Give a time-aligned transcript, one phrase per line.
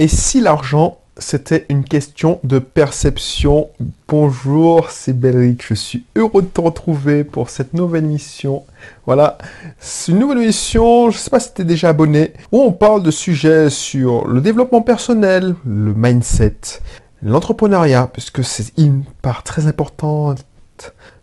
[0.00, 3.68] Et si l'argent, c'était une question de perception
[4.08, 8.64] Bonjour, c'est Belric, je suis heureux de te retrouver pour cette nouvelle émission.
[9.06, 9.38] Voilà,
[9.78, 12.72] c'est une nouvelle émission, je ne sais pas si tu es déjà abonné, où on
[12.72, 16.56] parle de sujets sur le développement personnel, le mindset,
[17.22, 20.44] l'entrepreneuriat, puisque c'est une part très importante,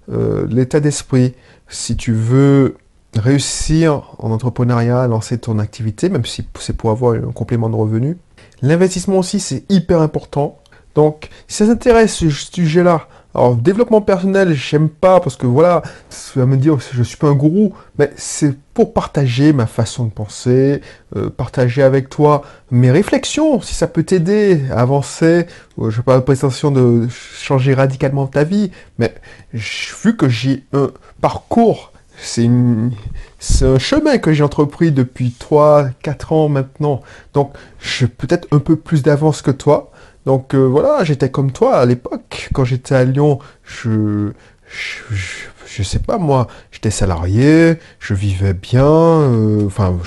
[0.10, 1.34] euh, l'état d'esprit.
[1.68, 2.78] Si tu veux
[3.18, 8.16] réussir en entrepreneuriat, lancer ton activité, même si c'est pour avoir un complément de revenus,
[8.62, 10.60] L'investissement aussi, c'est hyper important.
[10.96, 16.42] Donc, si ça t'intéresse ce sujet-là, alors développement personnel, j'aime pas parce que voilà, ça
[16.42, 20.12] va me dire je suis pas un gourou, mais c'est pour partager ma façon de
[20.12, 20.82] penser,
[21.16, 25.48] euh, partager avec toi mes réflexions, si ça peut t'aider à avancer.
[25.78, 29.16] Je n'ai pas la prétention de changer radicalement ta vie, mais
[29.54, 30.92] vu que j'ai un
[31.22, 31.91] parcours,
[32.24, 37.02] c'est un chemin que j'ai entrepris depuis 3-4 ans maintenant.
[37.34, 39.92] Donc, je peut-être un peu plus d'avance que toi.
[40.26, 42.50] Donc euh, voilà, j'étais comme toi à l'époque.
[42.54, 44.32] Quand j'étais à Lyon, je,
[44.68, 48.86] je, sais pas moi, j'étais salarié, je vivais bien.
[48.86, 49.98] Euh, enfin,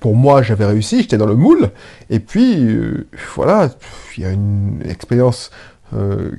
[0.00, 1.70] pour moi, j'avais réussi, j'étais dans le moule.
[2.10, 3.70] Et puis, euh, voilà,
[4.16, 5.50] il y a une expérience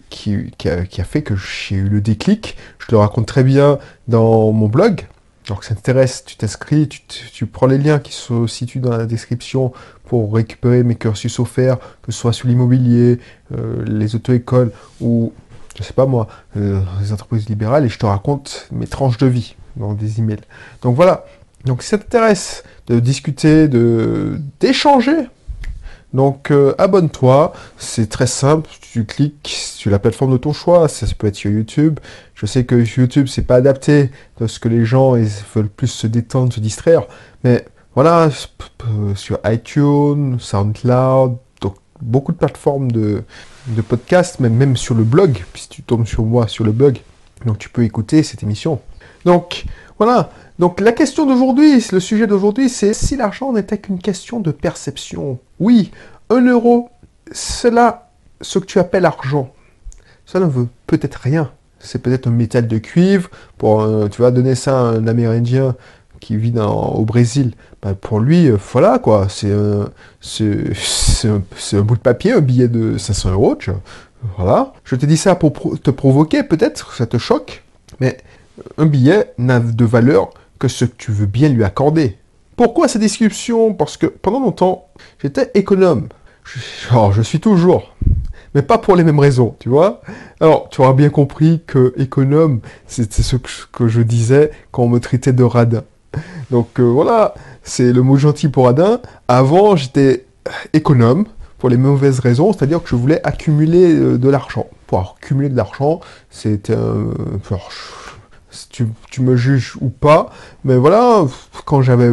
[0.09, 2.57] qui, qui, a, fait que j'ai eu le déclic.
[2.79, 5.05] Je le raconte très bien dans mon blog.
[5.47, 9.73] Donc ça t'intéresse, tu t'inscris, tu, prends les liens qui se situent dans la description
[10.05, 13.19] pour récupérer mes cursus offerts, que ce soit sur l'immobilier,
[13.53, 15.33] euh, les auto-écoles ou,
[15.77, 19.27] je sais pas moi, euh, les entreprises libérales, et je te raconte mes tranches de
[19.27, 20.41] vie dans des emails.
[20.81, 21.25] Donc voilà,
[21.65, 25.27] donc si ça t'intéresse de discuter, de d'échanger,
[26.13, 31.07] donc euh, abonne-toi, c'est très simple, tu cliques sur la plateforme de ton choix, ça,
[31.17, 31.99] peut être sur YouTube.
[32.35, 35.13] Je sais que YouTube c'est pas adapté à ce que les gens
[35.55, 37.03] veulent plus se détendre, se distraire,
[37.43, 38.29] mais voilà,
[39.15, 43.23] sur iTunes, SoundCloud, donc beaucoup de plateformes de,
[43.67, 46.99] de podcasts, même, même sur le blog, si tu tombes sur moi sur le blog,
[47.45, 48.79] donc tu peux écouter cette émission.
[49.25, 49.65] Donc
[49.97, 54.51] voilà, donc la question d'aujourd'hui, le sujet d'aujourd'hui, c'est si l'argent n'était qu'une question de
[54.51, 55.39] perception.
[55.59, 55.91] Oui,
[56.29, 56.89] un euro,
[57.31, 59.51] cela, ce que tu appelles argent,
[60.25, 61.51] ça ne veut peut-être rien.
[61.79, 63.29] C'est peut-être un métal de cuivre.
[63.57, 65.75] Pour, tu vas donner ça à un Amérindien
[66.23, 67.53] qui vit au Brésil.
[67.81, 69.27] Ben, pour lui, euh, voilà quoi.
[69.29, 69.89] C'est un,
[71.25, 73.57] un, bout de papier, un billet de 500 euros.
[74.37, 74.73] voilà.
[74.85, 77.63] Je te dis ça pour te provoquer, peut-être, ça te choque.
[77.99, 78.17] Mais
[78.77, 82.17] un billet n'a de valeur que ce que tu veux bien lui accorder.
[82.55, 84.87] Pourquoi cette discussion Parce que pendant longtemps,
[85.21, 86.07] j'étais économe.
[86.91, 87.95] Alors, je suis toujours.
[88.55, 90.01] Mais pas pour les mêmes raisons, tu vois?
[90.39, 93.35] Alors, tu auras bien compris que économe, c'était ce
[93.71, 95.83] que je disais quand on me traitait de radin.
[96.51, 98.99] Donc euh, voilà, c'est le mot gentil pour radin.
[99.27, 100.25] Avant, j'étais
[100.73, 101.25] économe
[101.57, 104.67] pour les mauvaises raisons, c'est-à-dire que je voulais accumuler euh, de l'argent.
[104.85, 106.75] Pour accumuler de l'argent, c'était
[108.69, 110.29] tu, me juges ou pas,
[110.63, 111.25] mais voilà,
[111.65, 112.11] quand j'avais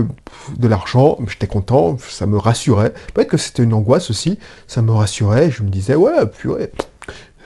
[0.56, 2.92] de l'argent, j'étais content, ça me rassurait.
[3.14, 6.70] Peut-être que c'était une angoisse aussi, ça me rassurait, je me disais, ouais, purée,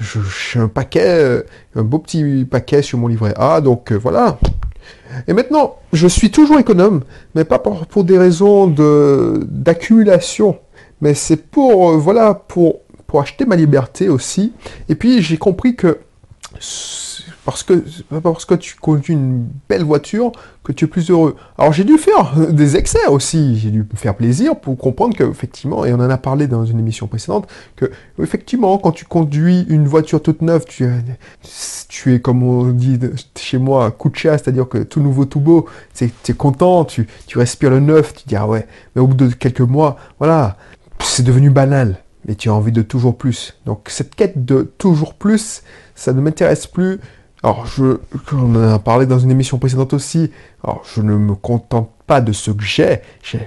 [0.00, 1.44] j'ai un paquet,
[1.74, 4.38] un beau petit paquet sur mon livret A, donc euh, voilà.
[5.28, 7.02] Et maintenant, je suis toujours économe,
[7.34, 10.58] mais pas pour, pour des raisons d'accumulation,
[11.00, 14.52] mais c'est pour, euh, voilà, pour, pour acheter ma liberté aussi.
[14.88, 15.98] Et puis, j'ai compris que
[17.44, 20.32] parce que pas parce que tu conduis une belle voiture
[20.62, 21.36] que tu es plus heureux.
[21.58, 25.24] Alors j'ai dû faire des excès aussi, j'ai dû me faire plaisir pour comprendre que
[25.24, 27.46] effectivement, et on en a parlé dans une émission précédente,
[27.76, 30.88] que effectivement quand tu conduis une voiture toute neuve, tu,
[31.88, 32.98] tu es comme on dit
[33.36, 37.70] chez moi kucha, c'est-à-dire que tout nouveau, tout beau, tu es content, tu, tu respires
[37.70, 40.56] le neuf, tu dis ah ouais, mais au bout de quelques mois, voilà,
[41.00, 43.54] c'est devenu banal et tu as envie de toujours plus.
[43.66, 45.62] Donc cette quête de toujours plus,
[45.94, 47.00] ça ne m'intéresse plus.
[47.44, 47.98] Alors, je,
[48.32, 50.30] on en a parlé dans une émission précédente aussi,
[50.62, 53.02] alors je ne me contente pas de ce que j'ai,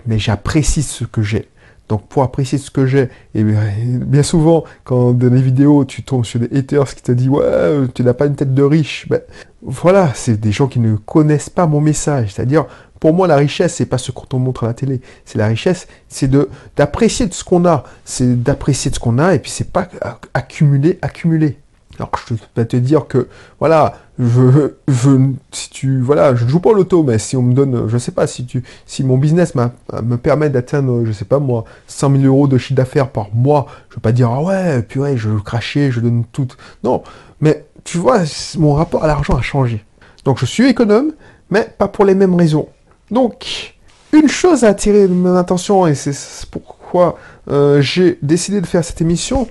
[0.06, 1.50] mais j'apprécie ce que j'ai.
[1.90, 3.44] Donc pour apprécier ce que j'ai, et
[3.84, 7.88] bien souvent, quand dans les vidéos, tu tombes sur des haters qui te disent ouais,
[7.96, 9.20] tu n'as pas une tête de riche, ben
[9.64, 12.34] voilà, c'est des gens qui ne connaissent pas mon message.
[12.36, 12.68] C'est-à-dire,
[13.00, 15.02] pour moi, la richesse, c'est pas ce qu'on montre à la télé.
[15.26, 17.84] C'est la richesse, c'est de d'apprécier de ce qu'on a.
[18.06, 19.88] C'est d'apprécier de ce qu'on a, et puis c'est pas
[20.36, 21.58] accumuler, accumuler.
[21.98, 23.28] Alors je vais te dire que,
[23.60, 27.54] voilà, je, je, si tu, voilà, je joue pas au loto, mais si on me
[27.54, 31.40] donne, je sais pas, si tu, si mon business me permet d'atteindre, je sais pas
[31.40, 34.82] moi, 100 000 euros de chiffre d'affaires par mois, je vais pas dire, ah ouais,
[34.84, 36.48] purée, je cracher, je donne tout.
[36.84, 37.04] Non,
[37.42, 38.20] mais tu vois,
[38.58, 39.84] mon rapport à l'argent a changé.
[40.26, 41.14] Donc je suis économe,
[41.50, 42.68] mais pas pour les mêmes raisons.
[43.12, 43.76] Donc,
[44.14, 47.18] une chose a attiré mon attention, et c'est pourquoi
[47.50, 49.48] euh, j'ai décidé de faire cette émission,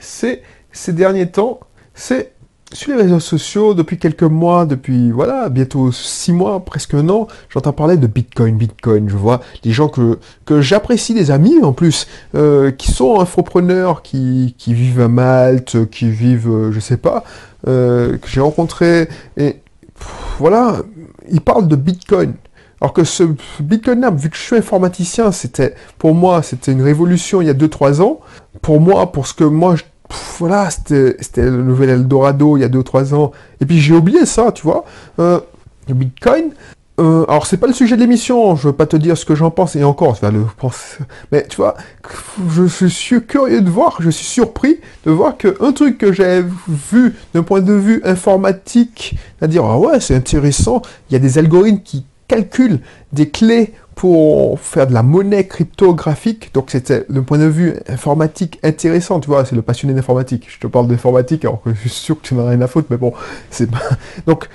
[0.00, 0.42] c'est
[0.72, 1.60] ces derniers temps,
[1.94, 2.34] c'est
[2.72, 7.28] sur les réseaux sociaux, depuis quelques mois, depuis, voilà, bientôt six mois, presque un an,
[7.48, 10.18] j'entends parler de Bitcoin, Bitcoin, je vois des gens que,
[10.60, 16.10] j'apprécie, des amis en plus, euh, qui sont infopreneurs, qui, qui vivent à Malte, qui
[16.10, 17.22] vivent, euh, je sais pas,
[17.68, 19.60] euh, que j'ai rencontré, et
[20.38, 20.78] voilà,
[21.30, 22.34] ils parlent de Bitcoin.
[22.80, 23.22] Alors que ce
[23.60, 27.54] Bitcoin-là, vu que je suis informaticien, c'était, pour moi, c'était une révolution il y a
[27.54, 28.20] 2-3 ans.
[28.60, 29.84] Pour moi, pour ce que moi, je
[30.38, 33.32] voilà, c'était le nouvel Eldorado il y a 2-3 ans.
[33.60, 34.84] Et puis j'ai oublié ça, tu vois.
[35.18, 35.40] Euh,
[35.88, 36.52] le Bitcoin.
[37.00, 39.34] Euh, alors c'est pas le sujet de l'émission, je veux pas te dire ce que
[39.34, 40.44] j'en pense, et encore, le
[41.32, 41.74] mais tu vois,
[42.48, 46.44] je, je, suis curieux de voir, je suis surpris de voir qu'un truc que j'avais
[46.68, 51.36] vu d'un point de vue informatique, c'est-à-dire, ah ouais, c'est intéressant, il y a des
[51.36, 52.78] algorithmes qui calculent
[53.12, 56.52] des clés pour faire de la monnaie cryptographique.
[56.52, 60.46] Donc c'était d'un point de vue informatique intéressant, tu vois, c'est le passionné d'informatique.
[60.48, 62.88] Je te parle d'informatique alors que je suis sûr que tu n'as rien à foutre,
[62.90, 63.12] mais bon,
[63.50, 63.68] c'est
[64.26, 64.48] donc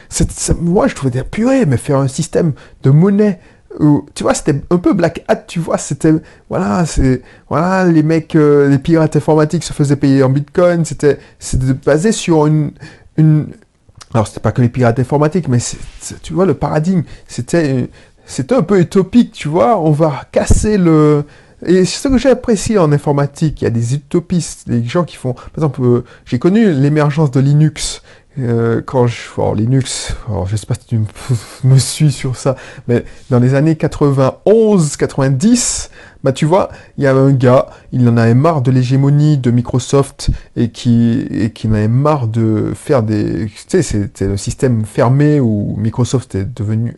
[0.59, 2.53] moi je trouvais dire purée, mais faire un système
[2.83, 3.39] de monnaie
[3.79, 6.13] où, tu vois, c'était un peu Black Hat, tu vois, c'était,
[6.49, 11.19] voilà, c'est, voilà, les mecs, euh, les pirates informatiques se faisaient payer en Bitcoin, c'était,
[11.37, 12.71] c'était basé sur une,
[13.17, 13.49] une,
[14.13, 15.59] alors c'était pas que les pirates informatiques, mais
[16.23, 17.89] tu vois, le paradigme, c'était
[18.29, 19.79] c'est un peu utopique, tu vois.
[19.79, 21.25] On va casser le.
[21.65, 23.61] Et c'est ce que j'ai apprécié en informatique.
[23.61, 25.33] Il y a des utopistes, des gens qui font.
[25.33, 28.03] Par exemple, euh, j'ai connu l'émergence de Linux.
[28.37, 29.17] Euh, quand je.
[29.55, 31.01] Linux, alors, je sais pas si tu
[31.63, 32.55] me suis sur ça,
[32.87, 35.89] mais dans les années 91, 90,
[36.23, 39.51] bah tu vois, il y a un gars, il en avait marre de l'hégémonie de
[39.51, 43.47] Microsoft et qui, et qui en avait marre de faire des...
[43.47, 46.95] Tu sais, c'était un système fermé où Microsoft était devenu,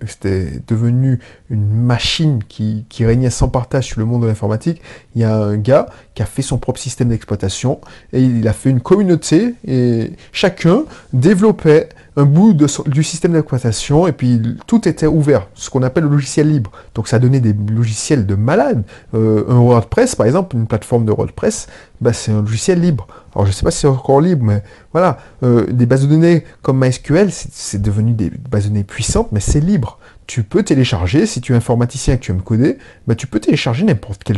[0.68, 1.20] devenu
[1.50, 4.82] une machine qui, qui régnait sans partage sur le monde de l'informatique.
[5.16, 7.80] Il y a un gars qui a fait son propre système d'exploitation
[8.14, 10.84] et il a fait une communauté et chacun
[11.14, 16.10] développait un bout du système d'exploitation et puis tout était ouvert, ce qu'on appelle le
[16.10, 16.72] logiciel libre.
[16.94, 18.84] Donc ça donnait des logiciels de malade.
[19.14, 21.68] Euh, un WordPress, par exemple, une plateforme de WordPress,
[22.00, 23.08] bah, c'est un logiciel libre.
[23.36, 25.18] Alors je sais pas si c'est encore libre, mais voilà.
[25.44, 29.40] Euh, des bases de données comme MySQL, c'est devenu des bases de données puissantes, mais
[29.40, 30.00] c'est libre.
[30.28, 32.78] Tu peux télécharger, si tu es informaticien et que tu aimes coder,
[33.08, 34.38] bah, tu peux télécharger n'importe quel...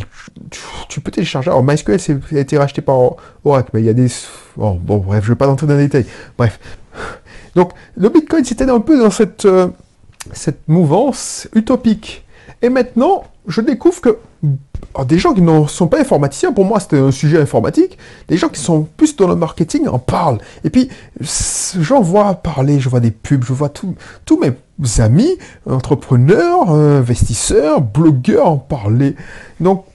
[0.89, 1.49] Tu, peux télécharger...
[1.49, 1.99] Alors MySQL
[2.31, 2.97] a été racheté par
[3.43, 4.07] Oracle, mais il y a des...
[4.57, 6.05] bon bref, je ne vais pas entrer dans les détails.
[6.37, 6.59] Bref,
[7.55, 9.67] donc le Bitcoin, c'était un peu dans cette, euh,
[10.31, 12.22] cette mouvance utopique.
[12.63, 14.17] Et maintenant, je découvre que
[15.05, 17.97] des gens qui ne sont pas informaticiens, pour moi c'était un sujet informatique,
[18.29, 20.39] des gens qui sont plus dans le marketing en parlent.
[20.63, 20.89] Et puis,
[21.19, 23.95] j'en vois parler, je vois des pubs, je vois tous
[24.39, 24.53] mes
[24.99, 25.37] amis,
[25.69, 29.15] entrepreneurs, investisseurs, blogueurs en parler.
[29.59, 29.85] Donc,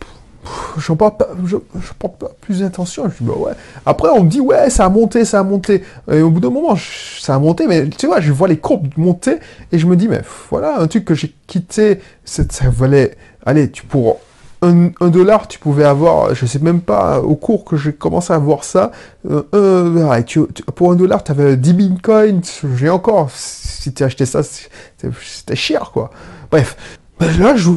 [0.76, 1.56] j'en parle pas, je,
[1.98, 3.04] prends pas plus d'intention.
[3.08, 3.52] Je dis, bah ouais.
[3.86, 5.82] Après, on me dit, ouais, ça a monté, ça a monté.
[6.10, 6.76] Et au bout d'un moment,
[7.20, 9.38] ça a monté, mais tu vois, je vois les courbes monter
[9.72, 13.84] et je me dis, mais voilà, un truc que j'ai quitté, ça valait, allez, tu
[13.84, 14.18] pour
[14.62, 18.38] un, dollar, tu pouvais avoir, je sais même pas, au cours que j'ai commencé à
[18.38, 18.90] voir ça,
[19.30, 20.18] euh,
[20.74, 22.40] pour un dollar, tu avais 10 bitcoins,
[22.76, 26.10] j'ai encore, si tu acheté ça, c'était cher, quoi.
[26.50, 26.76] Bref,
[27.20, 27.70] là, je,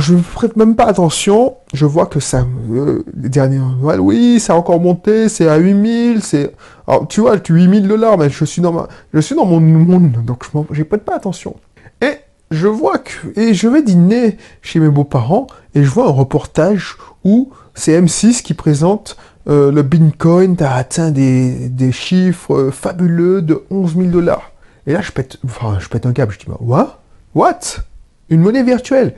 [0.00, 1.56] je, prête même pas attention.
[1.74, 3.60] Je vois que ça, euh, derniers,
[3.98, 6.54] oui, ça a encore monté, c'est à 8000, c'est,
[6.86, 9.60] alors, tu vois, tu 8000 dollars, mais je suis dans ma, je suis dans mon
[9.60, 11.56] monde, donc je prête pas attention.
[12.00, 12.18] Et
[12.50, 16.96] je vois que, et je vais dîner chez mes beaux-parents, et je vois un reportage
[17.24, 19.16] où c'est M6 qui présente
[19.48, 24.52] euh, le Bitcoin a atteint des, des chiffres euh, fabuleux de 11 000 dollars.
[24.86, 27.00] Et là, je pète, enfin, je pète un câble, je dis, what?
[27.34, 27.82] What?
[28.32, 29.14] Une monnaie virtuelle.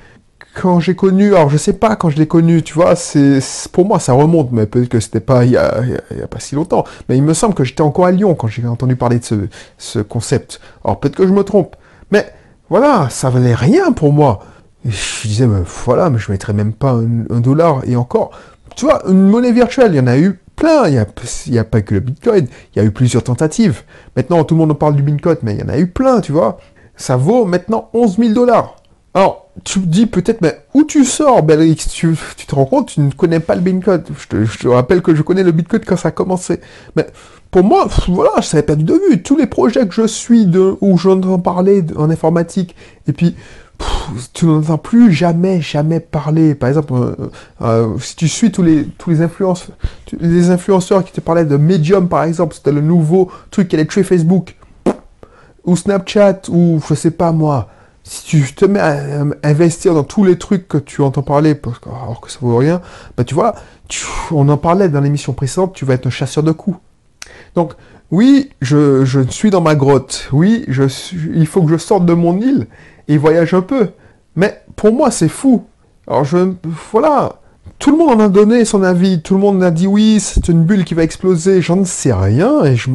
[0.54, 3.40] Quand j'ai connu, alors je sais pas quand je l'ai connu, tu vois, c'est
[3.72, 5.72] pour moi ça remonte, mais peut-être que c'était pas il y, a,
[6.30, 6.84] pas si longtemps.
[7.08, 9.34] Mais il me semble que j'étais encore à Lyon quand j'ai entendu parler de ce,
[9.78, 10.60] ce concept.
[10.84, 11.74] Alors peut-être que je me trompe,
[12.12, 12.26] mais
[12.70, 14.40] voilà, ça valait rien pour moi.
[14.84, 18.30] je disais, mais voilà, mais je mettrais même pas un, dollar et encore.
[18.76, 20.86] Tu vois, une monnaie virtuelle, il y en a eu plein.
[20.86, 22.46] Il n'y a, a pas que le Bitcoin.
[22.74, 23.82] Il y a eu plusieurs tentatives.
[24.16, 26.32] Maintenant, tout le monde parle du Bitcoin, mais il y en a eu plein, tu
[26.32, 26.58] vois.
[26.96, 28.76] Ça vaut maintenant 11 000 dollars.
[29.16, 31.76] Alors, tu me dis peut-être, mais où tu sors, Belrix?
[31.88, 32.16] Tu,
[32.46, 34.02] te rends compte, tu ne connais pas le Bitcoin.
[34.18, 36.60] Je te, rappelle que je connais le Bitcoin quand ça a commencé.
[36.96, 37.06] Mais
[37.52, 39.22] pour moi, voilà, je savais perdu de vue.
[39.22, 42.74] Tous les projets que je suis, où j'entends parler en informatique,
[43.06, 43.36] et puis
[44.32, 46.56] tu n'entends plus jamais, jamais parler.
[46.56, 47.14] Par exemple, euh,
[47.62, 49.18] euh, si tu suis tous les, tous les,
[50.20, 53.86] les influenceurs qui te parlaient de Medium, par exemple, c'était le nouveau truc qui allait
[53.86, 54.56] tuer Facebook,
[55.64, 57.68] ou Snapchat, ou je sais pas moi
[58.04, 61.78] si tu te mets à investir dans tous les trucs que tu entends parler, parce
[61.78, 62.80] que, alors que ça vaut rien,
[63.16, 63.54] bah tu vois,
[64.30, 66.78] on en parlait dans l'émission précédente, tu vas être un chasseur de coups.
[67.54, 67.72] Donc,
[68.10, 70.28] oui, je, je suis dans ma grotte.
[70.32, 70.84] Oui, je
[71.34, 72.66] il faut que je sorte de mon île
[73.08, 73.90] et voyage un peu.
[74.36, 75.64] Mais pour moi, c'est fou.
[76.06, 76.52] Alors, je,
[76.92, 77.36] voilà.
[77.78, 79.20] Tout le monde en a donné son avis.
[79.22, 81.62] Tout le monde a dit oui, c'est une bulle qui va exploser.
[81.62, 82.64] J'en sais rien.
[82.64, 82.90] Et je,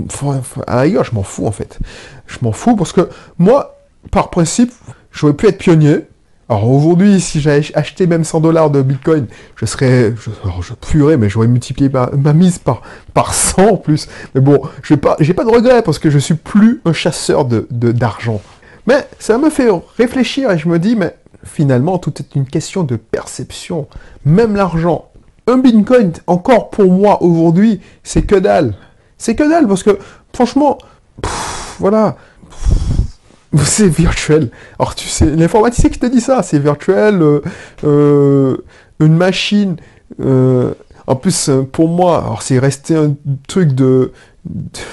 [0.68, 1.80] à la je m'en fous, en fait.
[2.28, 3.80] Je m'en fous parce que moi,
[4.12, 4.72] par principe,
[5.20, 6.06] j'aurais pu être pionnier.
[6.48, 10.62] Alors aujourd'hui, si j'avais acheté même 100 dollars de Bitcoin, je serais, je, alors
[11.20, 12.82] mais j'aurais multiplié ma, mise par,
[13.14, 14.08] par 100 en plus.
[14.34, 17.46] Mais bon, je pas, j'ai pas de regret parce que je suis plus un chasseur
[17.46, 18.42] de, d'argent.
[18.88, 22.84] Mais ça me fait réfléchir et je me dis, mais finalement, tout est une question
[22.84, 23.88] de perception.
[24.26, 25.10] Même l'argent.
[25.48, 28.74] Un Bitcoin, encore pour moi aujourd'hui, c'est que dalle.
[29.18, 30.00] C'est que dalle parce que,
[30.34, 30.78] franchement,
[31.80, 32.16] voilà,
[33.58, 34.50] c'est virtuel.
[34.78, 37.22] Alors tu sais, l'informaticien qui te dit ça, c'est virtuel.
[37.22, 37.42] Euh,
[37.84, 38.58] euh,
[39.00, 39.78] une machine.
[40.22, 40.74] Euh,
[41.08, 43.16] en plus, pour moi, alors c'est resté un
[43.48, 44.12] truc de,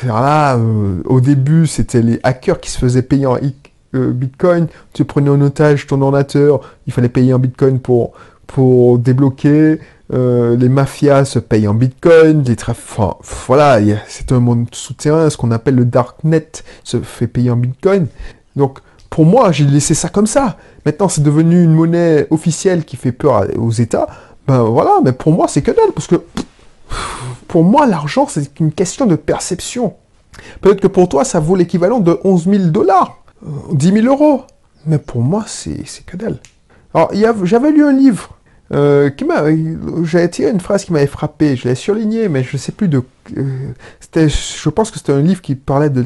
[0.06, 0.58] là,
[1.04, 3.36] au début, c'était les hackers qui se faisaient payer en
[3.92, 4.68] Bitcoin.
[4.94, 8.12] Tu prenais en otage ton ordinateur, il fallait payer en Bitcoin pour
[8.46, 9.78] pour débloquer.
[10.10, 13.16] les mafias se payent en bitcoin, les enfin,
[13.48, 16.48] voilà, c'est un monde souterrain, ce qu'on appelle le darknet
[16.84, 18.06] se fait payer en bitcoin.
[18.56, 18.78] Donc,
[19.10, 20.56] pour moi, j'ai laissé ça comme ça.
[20.84, 24.06] Maintenant, c'est devenu une monnaie officielle qui fait peur aux États.
[24.46, 26.16] Ben voilà, mais pour moi, c'est que dalle, parce que
[27.48, 29.94] pour moi, l'argent, c'est une question de perception.
[30.60, 33.22] Peut-être que pour toi, ça vaut l'équivalent de 11 000 dollars,
[33.72, 34.42] 10 000 euros.
[34.86, 36.38] Mais pour moi, c'est que dalle.
[36.94, 37.10] Alors,
[37.44, 38.36] j'avais lu un livre
[38.72, 39.10] euh,
[40.02, 41.56] j'avais tiré une phrase qui m'avait frappé.
[41.56, 43.02] Je l'ai surligné, mais je ne sais plus de.
[43.36, 43.72] Euh,
[44.14, 46.02] je pense que c'était un livre qui parlait de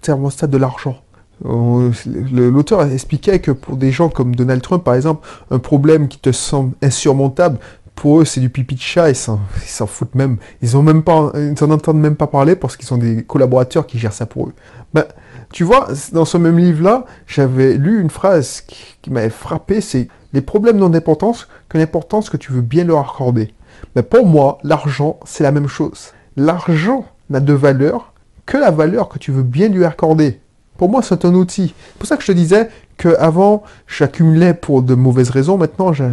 [0.00, 0.98] thermostat de l'argent.
[1.42, 6.32] L'auteur expliquait que pour des gens comme Donald Trump, par exemple, un problème qui te
[6.32, 7.58] semble insurmontable,
[7.94, 9.38] pour eux, c'est du pipi de chat, ils s'en
[9.86, 10.38] foutent même.
[10.62, 13.86] Ils ont même pas, ils en entendent même pas parler parce qu'ils ont des collaborateurs
[13.86, 14.52] qui gèrent ça pour eux.
[14.92, 15.04] Ben,
[15.52, 20.40] tu vois, dans ce même livre-là, j'avais lu une phrase qui, m'avait frappé, c'est les
[20.40, 23.54] problèmes n'ont d'importance que l'importance que tu veux bien leur accorder.
[23.94, 26.12] Mais pour moi, l'argent, c'est la même chose.
[26.36, 28.12] L'argent n'a de valeur
[28.46, 30.40] que la valeur que tu veux bien lui accorder.
[30.88, 31.74] Moi, c'est un outil.
[31.98, 35.58] Pour ça que je te disais qu'avant, j'accumulais pour de mauvaises raisons.
[35.58, 36.04] Maintenant, je,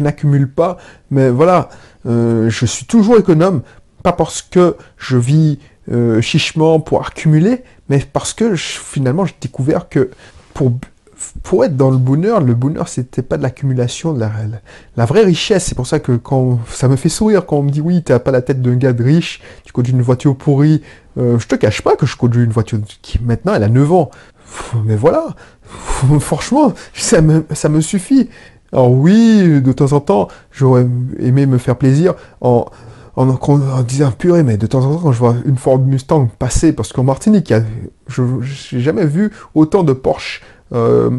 [0.00, 0.78] n'accumule pas.
[1.10, 1.68] Mais voilà,
[2.06, 3.62] euh, je suis toujours économe.
[4.02, 5.58] Pas parce que je vis
[5.90, 10.10] euh, chichement pour accumuler, mais parce que finalement, j'ai découvert que
[10.54, 10.72] pour
[11.42, 14.30] pour être dans le bonheur, le bonheur, c'était pas de l'accumulation, de la,
[14.96, 15.64] la, vraie richesse.
[15.64, 18.18] C'est pour ça que quand ça me fait sourire quand on me dit oui, t'as
[18.18, 20.82] pas la tête d'un gars de riche, tu conduis une voiture pourrie.
[21.18, 23.92] Euh, je te cache pas que je conduis une voiture qui maintenant elle a 9
[23.92, 24.10] ans.
[24.84, 25.28] Mais voilà,
[26.20, 28.28] franchement, ça me, suffit.
[28.72, 30.86] Alors oui, de temps en temps, j'aurais
[31.18, 32.66] aimé me faire plaisir en,
[33.16, 36.28] en, en, disant purée, mais de temps en temps, quand je vois une Ford Mustang
[36.38, 37.52] passer, parce qu'en Martinique,
[38.08, 40.42] je n'ai jamais vu autant de Porsche
[40.72, 41.10] euh,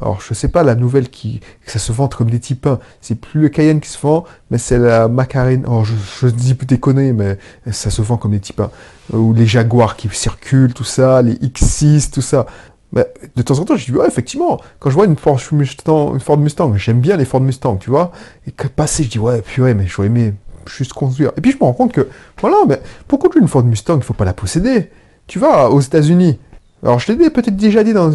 [0.00, 2.78] alors, je sais pas, la nouvelle qui, que ça se vend comme des types 1,
[3.00, 5.66] c'est plus le Cayenne qui se vend, mais c'est la Macarena.
[5.66, 7.38] Alors, je, je dis des conneries, mais
[7.70, 9.16] ça se vend comme des types 1.
[9.16, 12.46] Ou les Jaguars qui circulent, tout ça, les X6, tout ça.
[12.92, 16.14] Mais de temps en temps, je dis, ouais, effectivement, quand je vois une Ford Mustang,
[16.14, 18.12] une Ford Mustang, j'aime bien les Ford Mustang, tu vois.
[18.46, 20.34] Et que passer, je dis, ouais, ouais, mais j'aurais aimé
[20.66, 21.32] juste conduire.
[21.36, 22.08] Et puis je me rends compte que,
[22.40, 24.90] voilà, mais pour conduire une Ford Mustang, il faut pas la posséder.
[25.26, 26.38] Tu vas aux États-Unis,
[26.84, 28.12] alors, je l'ai peut-être déjà dit dans.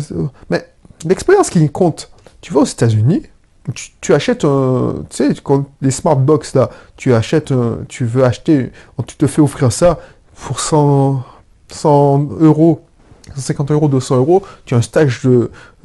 [0.49, 0.65] Mais
[1.05, 2.11] l'expérience qui compte.
[2.41, 3.23] Tu vas aux États-Unis,
[3.99, 5.03] tu, achètes un.
[5.09, 5.29] Tu sais,
[5.81, 7.53] les smart box là, tu achètes
[7.87, 8.71] Tu veux acheter.
[9.07, 9.99] Tu te fais offrir ça
[10.35, 11.23] pour 100,
[11.69, 12.85] 100 euros.
[13.35, 15.21] 150 euros, 200 euros, tu as un stage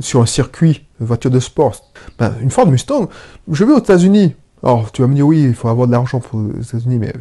[0.00, 1.76] sur un circuit, une voiture de sport.
[2.18, 3.10] Ben, une Ford Mustang,
[3.50, 4.34] je vais aux États-Unis.
[4.62, 7.12] Alors, tu vas me dire, oui, il faut avoir de l'argent pour les États-Unis, mais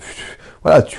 [0.63, 0.98] voilà, tu,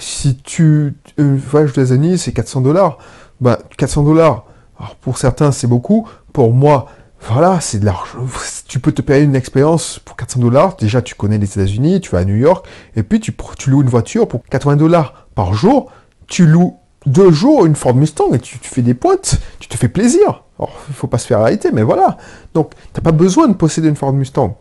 [0.00, 2.98] si tu voyages aux États-Unis, c'est 400 dollars.
[3.42, 4.44] 400 bah, dollars.
[4.78, 6.08] Alors pour certains, c'est beaucoup.
[6.32, 6.88] Pour moi,
[7.20, 8.18] voilà, c'est de l'argent.
[8.66, 10.76] Tu peux te payer une expérience pour 400 dollars.
[10.76, 13.82] Déjà, tu connais les États-Unis, tu vas à New York, et puis tu, tu loues
[13.82, 15.90] une voiture pour 80 dollars par jour.
[16.26, 19.88] Tu loues deux jours une Ford Mustang et tu, fais des pointes, tu te fais
[19.88, 20.44] plaisir.
[20.58, 22.16] Alors, il faut pas se faire arrêter, mais voilà.
[22.54, 24.56] Donc, tu n'as pas besoin de posséder une Ford Mustang.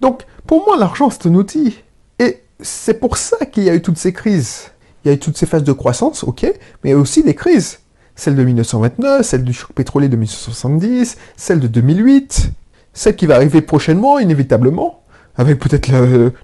[0.00, 1.78] Donc, pour moi, l'argent, c'est un outil.
[2.18, 4.70] Et c'est pour ça qu'il y a eu toutes ces crises.
[5.04, 6.46] Il y a eu toutes ces phases de croissance, ok,
[6.84, 7.80] mais aussi des crises
[8.16, 12.50] celle de 1929, celle du choc pétrolier de 1970, celle de 2008,
[12.92, 15.02] celle qui va arriver prochainement, inévitablement,
[15.36, 15.90] avec peut-être,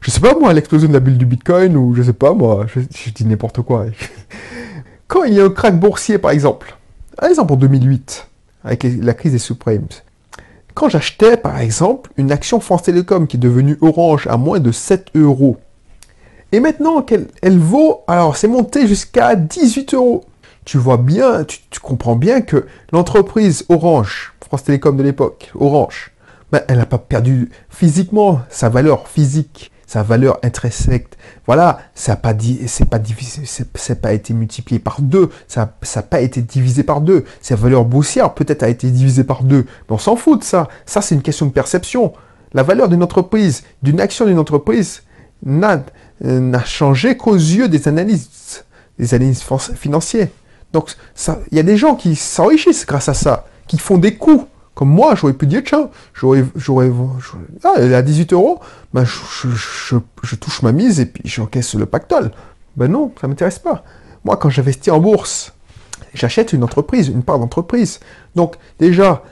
[0.01, 2.67] je sais pas moi, l'explosion de la bulle du Bitcoin, ou je sais pas moi,
[2.75, 3.87] je, dis n'importe quoi.
[5.09, 6.77] Quand il y a un crack boursier, par exemple,
[7.17, 8.29] par exemple en 2008,
[8.65, 9.87] avec la crise des subprimes.
[10.75, 14.73] Quand j'achetais, par exemple, une action France Télécom qui est devenue Orange à moins de
[14.73, 15.57] 7 euros,
[16.53, 20.25] et maintenant qu'elle elle vaut, alors c'est monté jusqu'à 18 euros.
[20.65, 26.13] Tu vois bien, tu, comprends bien que l'entreprise Orange, France Télécom de l'époque, Orange,
[26.53, 31.19] ben, elle n'a pas perdu physiquement sa valeur physique sa valeur intrinsèque.
[31.45, 32.33] Voilà, ça n'a pas,
[34.01, 37.25] pas, été multiplié par deux, ça n'a pas été divisé par deux.
[37.43, 40.69] Sa valeur boursière peut-être a été divisée par deux, mais on s'en fout de ça.
[40.87, 42.15] Ça, c'est une question de perception.
[42.55, 45.03] La valeur d'une entreprise, d'une action d'une entreprise,
[45.45, 45.85] n'a,
[46.23, 48.65] n'a changé qu'aux yeux des analystes,
[48.99, 50.31] des analystes financiers.
[50.73, 50.95] Donc,
[51.51, 54.47] il y a des gens qui s'enrichissent grâce à ça, qui font des coups.
[54.75, 56.91] Comme moi, j'aurais pu dire, tiens, j'aurais, j'aurais,
[57.63, 58.59] ah, à 18 euros,
[58.95, 62.31] ben, je, touche ma mise et puis j'encaisse le pactole.
[62.77, 63.85] Ben non, ça m'intéresse pas.
[64.25, 65.53] Moi, quand j'investis en bourse,
[66.15, 68.01] j'achète une entreprise, une part d'entreprise.
[68.35, 69.23] Donc, déjà,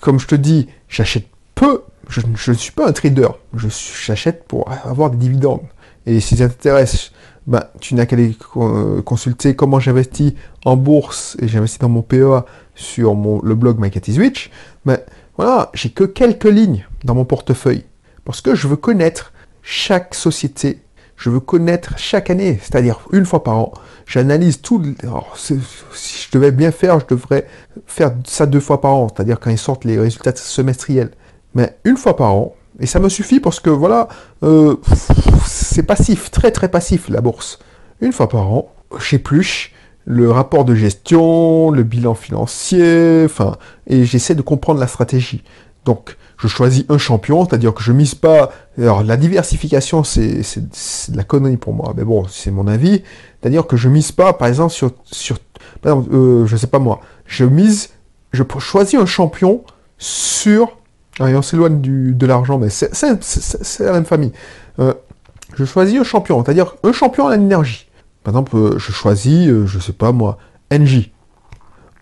[0.00, 5.10] comme je te dis, j'achète peu, je ne suis pas un trader, j'achète pour avoir
[5.10, 5.66] des dividendes.
[6.08, 7.12] Et si ça t'intéresse,
[7.46, 8.34] ben, tu n'as qu'à aller
[9.04, 10.32] consulter comment j'investis
[10.64, 13.90] en bourse et j'investis dans mon PEA sur le blog My
[14.86, 15.04] mais
[15.36, 17.84] voilà, j'ai que quelques lignes dans mon portefeuille.
[18.24, 20.80] Parce que je veux connaître chaque société,
[21.16, 23.72] je veux connaître chaque année, c'est-à-dire une fois par an.
[24.06, 24.82] J'analyse tout.
[25.34, 25.60] si
[26.26, 27.46] je devais bien faire, je devrais
[27.86, 31.10] faire ça deux fois par an, c'est-à-dire quand ils sortent les résultats semestriels.
[31.54, 34.08] Mais une fois par an, et ça me suffit parce que voilà,
[34.42, 34.76] euh,
[35.46, 37.58] c'est passif, très très passif la bourse.
[38.00, 39.72] Une fois par an, j'épluche
[40.04, 43.56] le rapport de gestion, le bilan financier, enfin,
[43.86, 45.42] et j'essaie de comprendre la stratégie.
[45.84, 48.50] Donc, je choisis un champion, c'est-à-dire que je mise pas.
[48.78, 50.40] Alors, la diversification, c'est
[51.10, 53.02] de la connerie pour moi, mais bon, c'est mon avis.
[53.40, 54.92] C'est-à-dire que je mise pas, par exemple, sur.
[55.04, 55.38] sur
[55.82, 57.90] par exemple, euh, je sais pas moi, je mise.
[58.32, 59.62] Je choisis un champion
[59.98, 60.77] sur.
[61.26, 64.32] Et on s'éloigne de l'argent, mais c'est la même famille.
[64.78, 64.94] Euh,
[65.56, 67.88] je choisis un champion, c'est-à-dire un champion à l'énergie.
[68.22, 70.38] Par exemple, euh, je choisis, euh, je sais pas moi,
[70.70, 71.10] NJ.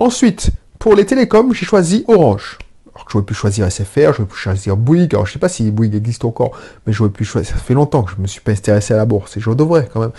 [0.00, 2.58] Ensuite, pour les télécoms, j'ai choisi Orange.
[2.94, 5.14] Alors que j'aurais pu choisir SFR, j'aurais pu choisir Bouygues.
[5.14, 6.52] Alors je sais pas si Bouygues existe encore,
[6.86, 7.54] mais j'aurais pu choisir.
[7.54, 9.88] Ça fait longtemps que je me suis pas intéressé à la bourse et je devrais
[9.92, 10.12] quand même.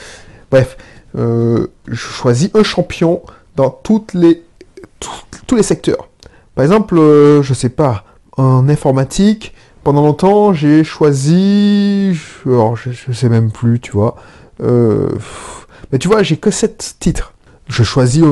[0.49, 0.77] Bref,
[1.17, 3.21] euh, je choisis un champion
[3.55, 3.81] dans
[4.13, 4.43] les,
[5.47, 6.07] tous les secteurs.
[6.55, 8.05] Par exemple, je sais pas,
[8.37, 12.17] en informatique, pendant longtemps, j'ai choisi.
[12.45, 14.15] Alors, je, sais même plus, tu vois.
[14.61, 15.09] Euh,
[15.91, 17.33] mais tu vois, j'ai que sept titres.
[17.67, 18.23] Je choisis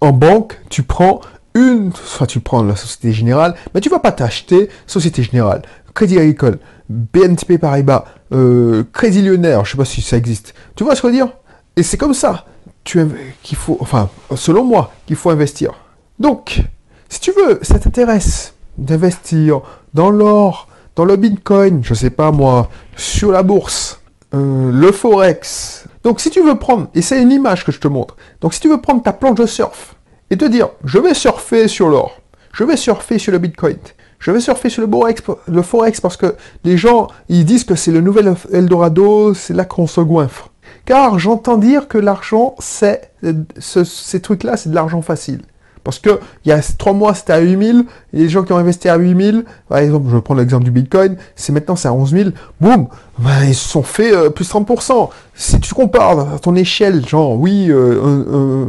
[0.00, 1.20] en banque, tu prends
[1.54, 5.62] une, soit tu prends la Société Générale, mais tu vas pas t'acheter Société Générale,
[5.94, 10.54] Crédit Agricole, BNP Paribas, euh, Crédit Lyonnais, je sais pas si ça existe.
[10.74, 11.32] Tu vois ce que je veux dire?
[11.76, 12.46] Et c'est comme ça
[12.82, 15.72] qu'il faut, enfin, selon moi, qu'il faut investir.
[16.18, 16.62] Donc,
[17.08, 19.60] si tu veux, ça t'intéresse d'investir
[19.94, 24.00] dans l'or, dans le Bitcoin, je sais pas moi, sur la bourse,
[24.34, 27.88] euh, le Forex, donc si tu veux prendre, et c'est une image que je te
[27.88, 29.96] montre, donc si tu veux prendre ta planche de surf
[30.30, 32.20] et te dire, je vais surfer sur l'or,
[32.52, 33.76] je vais surfer sur le Bitcoin,
[34.18, 36.34] je vais surfer sur le, Forex, le Forex parce que
[36.64, 40.50] les gens, ils disent que c'est le nouvel Eldorado, c'est là qu'on se goinfre.
[40.86, 43.12] Car j'entends dire que l'argent, c'est,
[43.60, 45.42] ces trucs-là, c'est de l'argent facile.
[45.84, 48.56] Parce que il y a trois mois, c'était à 8000, et les gens qui ont
[48.56, 51.92] investi à 8000, par exemple, je vais prendre l'exemple du Bitcoin, c'est maintenant c'est à
[51.92, 55.10] 11 000, boum, ben, ils se sont fait euh, plus 30%.
[55.34, 58.66] Si tu compares à ton échelle, genre, oui, euh,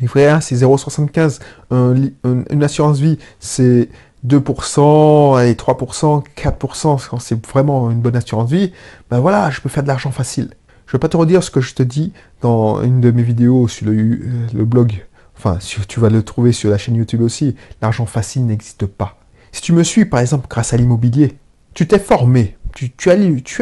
[0.00, 1.38] un, c'est 0,75,
[1.70, 3.88] une assurance vie, c'est
[4.26, 8.72] 2%, et 3%, 4%, quand c'est vraiment une bonne assurance vie,
[9.10, 10.50] ben voilà, je peux faire de l'argent facile.
[10.86, 13.68] Je vais pas te redire ce que je te dis dans une de mes vidéos
[13.68, 14.18] sur le, euh,
[14.54, 15.04] le blog
[15.38, 17.54] Enfin, tu vas le trouver sur la chaîne YouTube aussi.
[17.80, 19.18] L'argent facile n'existe pas.
[19.52, 21.38] Si tu me suis, par exemple, grâce à l'immobilier,
[21.74, 22.90] tu t'es formé, tu,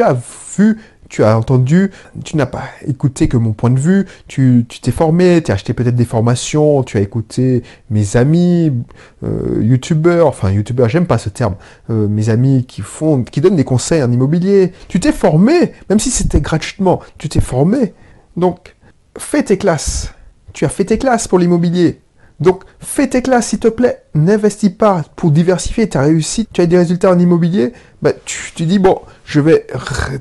[0.01, 0.13] as
[0.57, 1.91] vu, tu as entendu,
[2.25, 5.75] tu n'as pas écouté que mon point de vue, tu t'es formé, tu as acheté
[5.75, 7.61] peut-être des formations, tu as écouté
[7.91, 8.73] mes amis,
[9.23, 11.57] euh, youtubeurs, enfin youtubeurs, j'aime pas ce terme,
[11.91, 14.71] euh, mes amis qui font, qui donnent des conseils en immobilier.
[14.87, 17.93] Tu t'es formé, même si c'était gratuitement, tu t'es formé.
[18.35, 18.75] Donc,
[19.15, 20.13] fais tes classes
[20.57, 22.01] tu as fait tes classes pour l'immobilier.
[22.39, 24.01] Donc, fais tes classes, s'il te plaît.
[24.15, 26.49] N'investis pas pour diversifier ta réussite.
[26.51, 27.73] Tu as des résultats en immobilier.
[28.01, 29.67] Bah, tu, tu dis, bon, je vais,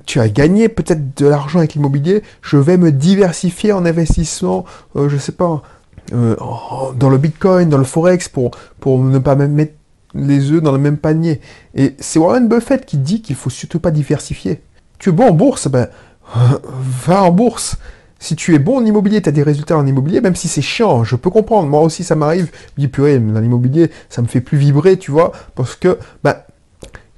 [0.04, 2.22] tu as gagné peut-être de l'argent avec l'immobilier.
[2.42, 5.62] Je vais me diversifier en investissement, euh, je sais pas,
[6.12, 6.36] euh,
[6.96, 8.50] dans le bitcoin, dans le forex pour,
[8.86, 9.72] ne pas mettre
[10.14, 11.40] les œufs dans le même panier.
[11.74, 14.60] Et c'est Warren Buffett qui dit qu'il faut surtout pas diversifier.
[14.98, 15.88] Tu es bon en bourse, ben,
[17.06, 17.78] va en bourse.
[18.18, 20.62] Si tu es bon en immobilier, tu as des résultats en immobilier, même si c'est
[20.62, 21.68] chiant, je peux comprendre.
[21.68, 22.46] Moi aussi, ça m'arrive.
[22.46, 25.98] Je me dis, purée, dans l'immobilier, ça me fait plus vibrer, tu vois, parce que,
[26.24, 26.46] bah,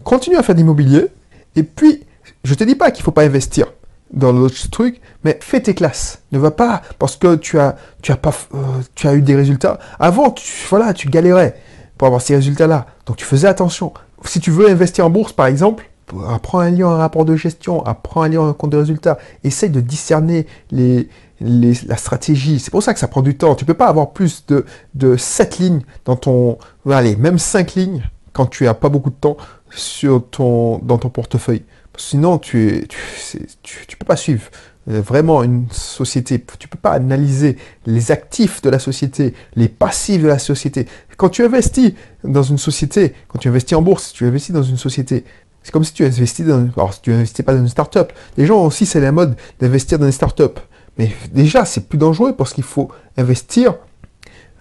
[0.04, 1.08] continue à faire d'immobilier,
[1.56, 2.04] et puis,
[2.44, 3.66] je te dis pas qu'il faut pas investir
[4.12, 6.22] dans l'autre truc, mais fais tes classes.
[6.32, 8.18] Ne va pas parce que tu as, tu as
[8.54, 9.78] euh, eu des résultats.
[9.98, 10.34] Avant,
[10.70, 11.56] voilà, tu galérais
[11.96, 12.86] pour avoir ces résultats-là.
[13.06, 13.92] Donc tu faisais attention.
[14.24, 15.90] Si tu veux investir en bourse, par exemple,
[16.28, 19.18] apprends à lire un rapport de gestion, apprends à lire un compte de résultats.
[19.44, 21.08] Essaye de discerner les,
[21.40, 22.58] la stratégie.
[22.58, 23.54] C'est pour ça que ça prend du temps.
[23.54, 26.58] Tu peux pas avoir plus de, de 7 lignes dans ton,
[26.90, 29.36] allez, même 5 lignes quand tu as pas beaucoup de temps
[29.70, 31.62] sur ton, dans ton portefeuille.
[31.96, 34.44] Sinon, tu, tu, tu, peux pas suivre
[34.88, 36.42] euh, vraiment une société.
[36.58, 40.86] Tu peux pas analyser les actifs de la société, les passifs de la société.
[41.16, 44.76] Quand tu investis dans une société, quand tu investis en bourse, tu investis dans une
[44.76, 45.24] société.
[45.68, 48.14] C'est comme si tu investis dans, alors si tu investis pas dans une start-up.
[48.38, 50.60] Les gens aussi, c'est la mode d'investir dans une start-up.
[50.96, 53.74] Mais déjà, c'est plus dangereux parce qu'il faut investir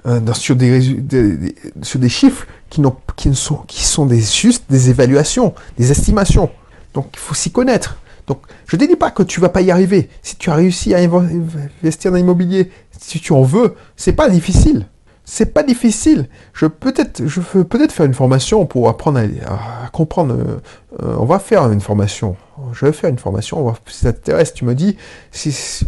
[0.06, 2.82] euh, sur, des, sur des chiffres qui,
[3.16, 6.50] qui, ne sont, qui sont des, juste des évaluations, des estimations.
[6.94, 8.02] Donc il faut s'y connaître.
[8.28, 10.10] Donc je ne te dis pas que tu vas pas y arriver.
[10.24, 14.88] Si tu as réussi à investir dans l'immobilier, si tu en veux, c'est pas difficile.
[15.30, 16.30] C'est pas difficile.
[16.54, 20.34] Je peut-être, je veux peut-être faire une formation pour apprendre à, comprendre.
[20.34, 22.38] Euh, euh, on va faire une formation.
[22.72, 23.60] Je vais faire une formation.
[23.60, 24.96] On va, si ça t'intéresse, tu me dis.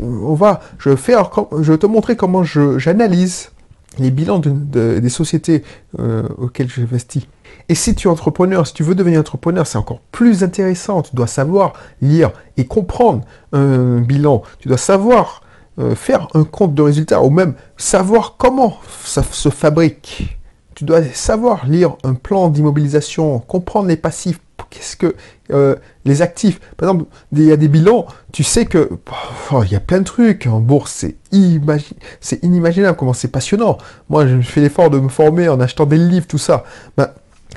[0.02, 0.60] On va.
[0.78, 1.32] Je vais faire.
[1.62, 3.52] Je vais te montrer comment j'analyse
[3.98, 5.64] les bilans des sociétés
[6.00, 7.26] euh, auxquelles j'investis.
[7.70, 11.02] Et si tu es entrepreneur, si tu veux devenir entrepreneur, c'est encore plus intéressant.
[11.02, 13.24] Tu dois savoir lire et comprendre
[13.54, 14.44] un bilan.
[14.60, 15.44] Tu dois savoir
[15.80, 20.38] euh, faire un compte de résultats ou même savoir comment ça se fabrique.
[20.76, 24.40] Tu dois savoir lire un plan d'immobilisation, comprendre les passifs,
[24.70, 25.16] qu'est-ce que
[25.52, 26.60] euh, les actifs.
[26.78, 28.90] Par exemple, il y a des bilans, tu sais que
[29.52, 31.16] oh, il y a plein de trucs en bourse, c'est
[32.22, 33.78] c'est inimaginable comment c'est passionnant.
[34.10, 36.64] Moi, je fais l'effort de me former en achetant des livres, tout ça.
[36.98, 37.10] Ben,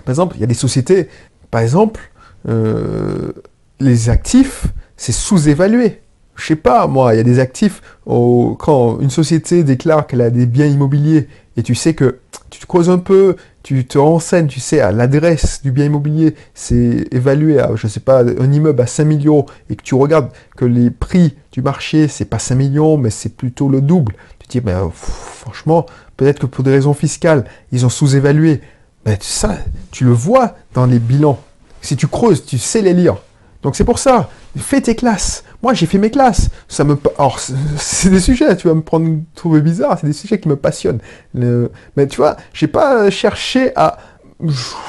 [0.05, 1.09] par exemple, il y a des sociétés,
[1.51, 2.01] par exemple,
[2.49, 3.33] euh,
[3.81, 6.01] les actifs, c'est sous-évalué.
[6.35, 10.31] Je sais pas, moi, il y a des actifs, quand une société déclare qu'elle a
[10.31, 14.47] des biens immobiliers, et tu sais que tu te creuses un peu, tu te renseignes,
[14.47, 18.81] tu sais, à l'adresse du bien immobilier, c'est évalué à, je sais pas, un immeuble
[18.81, 22.55] à 5 millions, et que tu regardes que les prix du marché, c'est pas 5
[22.55, 24.15] millions, mais c'est plutôt le double.
[24.39, 28.63] Tu te dis, ben, franchement, peut-être que pour des raisons fiscales, ils ont sous-évalué.
[29.05, 29.59] Ben, ça,
[29.91, 31.39] tu le vois dans les bilans.
[31.83, 33.17] Si tu creuses, tu sais les lire.
[33.63, 35.45] Donc c'est pour ça, fais tes classes.
[35.63, 36.49] Moi, j'ai fait mes classes.
[36.69, 37.39] Ça me, alors,
[37.77, 41.01] c'est des sujets, tu vas me prendre trouver bizarre, c'est des sujets qui me passionnent.
[41.35, 43.99] Mais tu vois, j'ai pas cherché à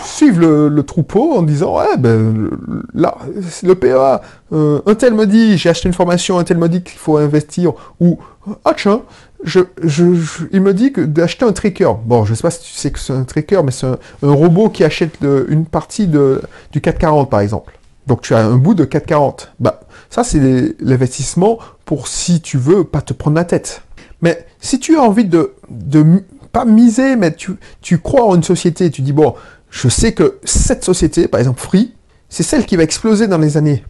[0.04, 2.50] suivre le, troupeau en disant ouais ben
[2.96, 3.16] là
[3.62, 4.20] le PEA
[4.52, 7.18] euh, un tel me dit j'ai acheté une formation un tel me dit qu'il faut
[7.18, 8.18] investir ou
[8.66, 9.04] ah tiens
[9.44, 10.06] je, je,
[10.52, 11.92] il me dit que d'acheter un tracker.
[12.06, 14.70] Bon, je sais pas si tu sais que c'est un tracker, mais c'est un, robot
[14.70, 17.78] qui achète une partie de, du 440, par exemple.
[18.08, 19.54] Donc tu as un bout de 440.
[19.60, 23.82] Bah, ça, c'est l'investissement pour si tu veux pas te prendre la tête.
[24.22, 28.92] Mais si tu as envie de, de pas miser, mais tu, crois en une société,
[28.92, 29.36] tu dis, bon,
[29.70, 31.94] je sais que cette société, par exemple Free,
[32.30, 33.84] c'est celle qui va exploser dans les années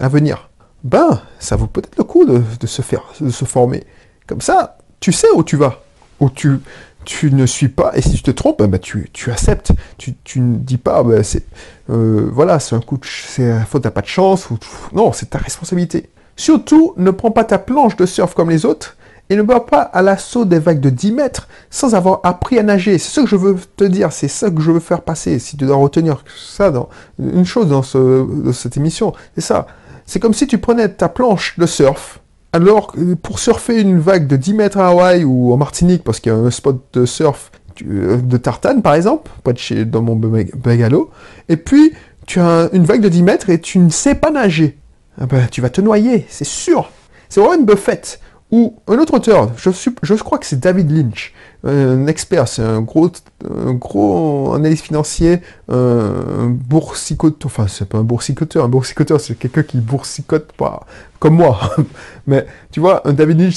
[0.00, 0.50] à venir.
[0.84, 3.84] Ben, ça vaut peut-être le coup de, de, se faire, de se former.
[4.26, 5.80] Comme ça, tu sais où tu vas,
[6.18, 6.58] où tu,
[7.04, 9.72] tu ne suis pas, et si tu te trompes, bah, tu, acceptes.
[9.98, 11.44] Tu, ne dis pas, bah, c'est
[11.90, 14.48] euh, voilà, c'est un coup c'est faute, t'as pas de chance,
[14.92, 16.10] non, c'est ta responsabilité.
[16.36, 18.96] Surtout, ne prends pas ta planche de surf comme les autres,
[19.30, 22.62] et ne va pas à l'assaut des vagues de 10 mètres sans avoir appris à
[22.62, 22.98] nager.
[22.98, 25.38] C'est ce que je veux te dire, c'est ça que je veux faire passer.
[25.38, 26.88] Si tu dois retenir ça dans
[27.18, 29.66] une chose dans, ce, dans cette émission, c'est ça.
[30.04, 32.20] C'est comme si tu prenais ta planche de surf,
[32.52, 36.32] alors, pour surfer une vague de 10 mètres à Hawaï ou en Martinique, parce qu'il
[36.32, 37.50] y a un spot de surf
[37.86, 41.10] euh, de tartane, par exemple, pas de chez, dans mon bungalow,
[41.48, 41.92] et puis
[42.26, 44.78] tu as une vague de 10 mètres et tu ne sais pas nager,
[45.18, 46.90] ah ben, tu vas te noyer, c'est sûr.
[47.28, 48.20] C'est vraiment une buffette.
[48.52, 49.70] Ou un autre auteur, je,
[50.02, 51.32] je crois que c'est David Lynch,
[51.64, 53.10] un expert, c'est un gros,
[53.42, 59.78] gros analyste financier, un boursicoteur, enfin c'est pas un boursicoteur, un boursicoteur c'est quelqu'un qui
[59.78, 60.86] boursicote pas
[61.18, 61.58] comme moi.
[62.26, 63.54] Mais tu vois, un David Lynch,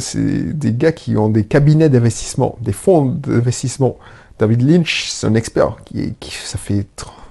[0.00, 3.96] c'est des gars qui ont des cabinets d'investissement, des fonds d'investissement.
[4.40, 6.86] David Lynch, c'est un expert qui, qui, ça fait,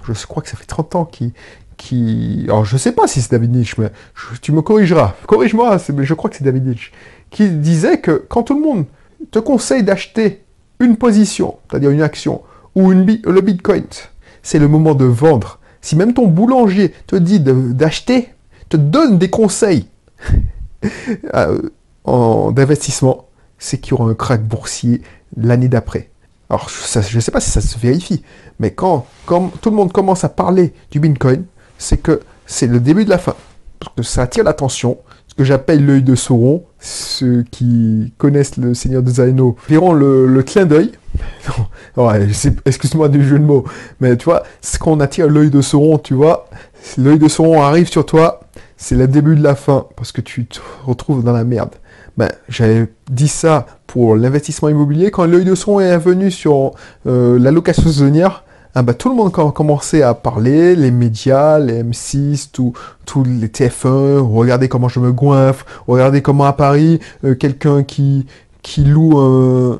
[0.08, 1.34] je crois que ça fait 30 ans qui,
[1.76, 3.90] qui, alors je sais pas si c'est David Lynch, mais
[4.40, 6.92] tu me corrigeras, corrige-moi, je crois que c'est David Lynch,
[7.30, 8.84] qui disait que quand tout le monde
[9.30, 10.44] te conseille d'acheter
[10.80, 12.42] une position, c'est-à-dire une action,
[12.74, 13.84] ou le Bitcoin,
[14.42, 15.58] c'est le moment de vendre.
[15.80, 18.28] Si même ton boulanger te dit d'acheter,
[18.68, 19.86] te donne des conseils,
[21.34, 25.02] euh, d'investissement, c'est qu'il y aura un crack boursier
[25.36, 26.10] l'année d'après.
[26.50, 28.22] Alors, je ne sais pas si ça se vérifie,
[28.58, 31.44] mais quand, quand tout le monde commence à parler du Bitcoin,
[31.82, 33.34] c'est que c'est le début de la fin.
[33.80, 36.64] Parce que ça attire l'attention, ce que j'appelle l'œil de Sauron.
[36.78, 40.92] Ceux qui connaissent le Seigneur des Anneaux verront le, clin d'œil.
[42.64, 43.64] Excuse-moi du jeu de mots,
[44.00, 46.48] mais tu vois, ce qu'on attire l'œil de Sauron, tu vois,
[46.96, 48.40] l'œil de Sauron arrive sur toi,
[48.76, 51.74] c'est le début de la fin, parce que tu te retrouves dans la merde.
[52.16, 55.10] Ben, j'avais dit ça pour l'investissement immobilier.
[55.10, 56.72] Quand l'œil de Sauron est venu sur
[57.06, 61.58] euh, la location saisonnière, ah bah, tout le monde a commencé à parler, les médias,
[61.58, 67.34] les M6, tous les TF1, regardez comment je me goinfre, regardez comment à Paris, euh,
[67.34, 68.26] quelqu'un qui,
[68.62, 69.78] qui loue un,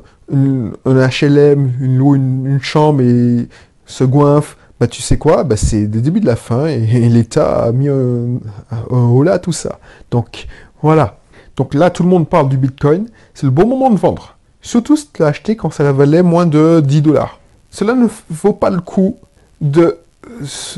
[0.85, 3.47] HLM, une, loue une, chambre et
[3.87, 7.63] se goinfre, bah tu sais quoi, bah c'est le début de la fin et, l'État
[7.63, 8.39] a mis un,
[8.91, 9.79] un, à tout ça.
[10.11, 10.45] Donc
[10.83, 11.17] voilà.
[11.55, 14.37] Donc là, tout le monde parle du Bitcoin, c'est le bon moment de vendre.
[14.61, 17.39] Surtout si tu l'as acheté quand ça valait moins de 10 dollars
[17.73, 19.17] cela ne vaut pas le coup
[19.59, 19.97] de,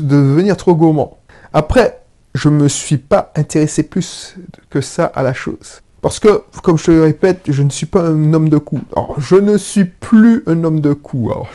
[0.00, 1.18] devenir trop gourmand.
[1.52, 2.00] Après,
[2.34, 4.34] je ne me suis pas intéressé plus
[4.70, 5.82] que ça à la chose.
[6.00, 8.82] Parce que, comme je te le répète, je ne suis pas un homme de coups.
[8.96, 10.96] Alors, je ne suis plus un homme de.
[11.14, 11.50] Alors,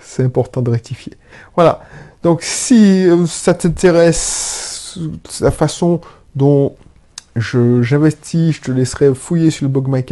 [0.00, 1.12] c'est important de rectifier.
[1.54, 1.82] Voilà.
[2.24, 4.98] Donc, si euh, ça t'intéresse,
[5.40, 6.00] la façon
[6.34, 6.74] dont
[7.36, 10.04] j'investis, je, te laisserai fouiller sur le blog My.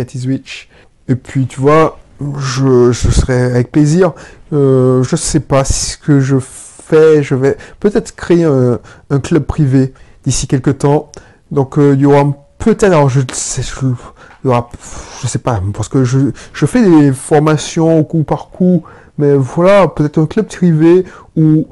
[1.08, 1.98] Et puis, tu vois,
[2.38, 4.12] je, je serai avec plaisir.
[4.52, 7.22] Euh, je sais pas ce que je fais.
[7.22, 8.78] Je vais peut-être créer un,
[9.20, 9.92] club privé
[10.24, 11.10] d'ici quelques temps.
[11.50, 12.24] Donc euh, il y aura
[12.58, 18.50] peut-être, alors je sais, je, sais pas, parce que je, fais des formations coup par
[18.50, 18.84] coup,
[19.18, 21.04] mais voilà, peut-être un club privé
[21.36, 21.66] où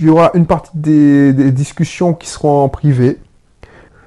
[0.00, 3.18] il y aura une partie des, discussions qui seront en privé.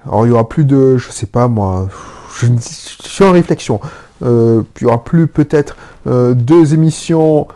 [0.06, 1.88] Alors il y aura plus de, je sais pas moi,
[2.40, 3.80] je suis en réflexion.
[4.24, 5.76] Euh, il y aura plus peut-être
[6.08, 7.48] euh, deux émissions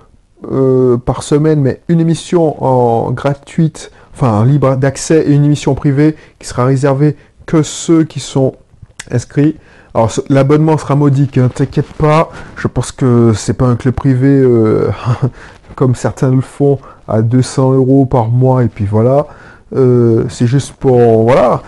[0.51, 6.15] euh, par semaine, mais une émission en gratuite, enfin libre d'accès et une émission privée
[6.39, 8.55] qui sera réservée que ceux qui sont
[9.11, 9.55] inscrits.
[9.93, 12.29] Alors l'abonnement sera modique, ne hein, t'inquiète pas.
[12.57, 14.45] Je pense que c'est pas un club privé
[15.75, 19.27] comme certains le font à 200 euros par mois et puis voilà.
[19.73, 21.63] c'est juste pour voilà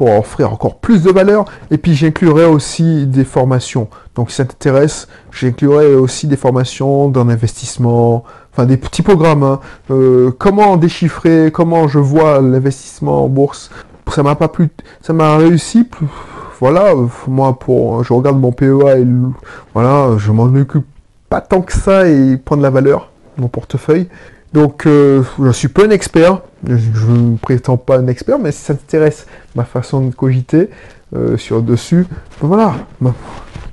[0.00, 1.44] pour offrir encore plus de valeur.
[1.70, 3.88] Et puis j'inclurai aussi des formations.
[4.14, 9.42] Donc si ça t'intéresse, j'inclurai aussi des formations dans l'investissement, enfin des petits programmes.
[9.42, 9.60] Hein.
[9.90, 13.70] Euh, comment déchiffrer, comment je vois l'investissement en bourse.
[14.10, 14.70] Ça m'a pas plus,
[15.02, 15.84] ça m'a réussi.
[15.84, 16.06] Plus,
[16.60, 16.94] voilà,
[17.28, 19.06] moi pour, je regarde mon PEA et
[19.74, 20.86] voilà, je m'en occupe
[21.28, 24.08] pas tant que ça et prendre la valeur mon portefeuille.
[24.52, 28.62] Donc, euh, je suis pas un expert, je ne prétends pas un expert, mais si
[28.62, 30.70] ça t'intéresse ma façon de cogiter
[31.14, 32.06] euh, sur dessus,
[32.40, 32.74] voilà.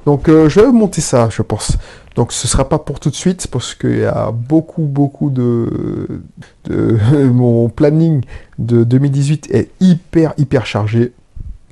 [0.05, 1.77] Donc, euh, je vais monter ça, je pense.
[2.15, 6.21] Donc, ce sera pas pour tout de suite, parce qu'il y a beaucoup, beaucoup de,
[6.65, 6.97] de
[7.31, 8.23] mon planning
[8.59, 11.11] de 2018 est hyper, hyper chargé,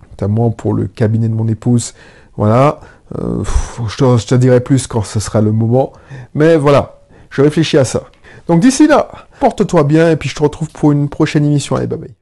[0.10, 1.94] notamment pour le cabinet de mon épouse.
[2.38, 2.80] Voilà.
[3.20, 3.44] Euh,
[3.88, 5.94] je, je te dirai plus quand ce sera le moment.
[6.34, 6.98] Mais voilà,
[7.30, 8.04] je réfléchis à ça.
[8.48, 11.76] Donc d'ici là, porte-toi bien et puis je te retrouve pour une prochaine émission.
[11.76, 12.14] Allez, bye bye.